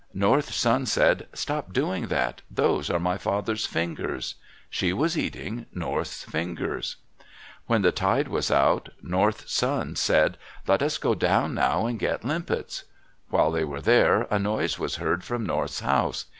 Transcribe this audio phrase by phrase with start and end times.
[0.15, 2.41] North's son said, "Stop doing that.
[2.49, 4.33] Those are my father's fingers."
[4.67, 6.95] She was eating North's fingers.
[7.67, 12.25] When the tide was out, North's son said, "Let us go down now and get
[12.25, 12.85] limpets."
[13.29, 16.25] While they were there, a noise was heard from North's house.